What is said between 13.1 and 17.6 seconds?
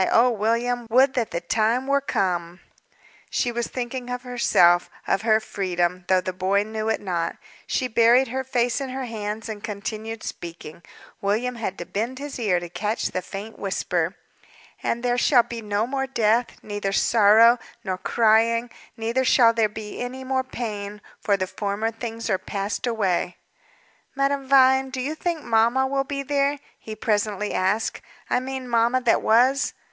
the faint whisper. "'And there shall be no more death, neither sorrow,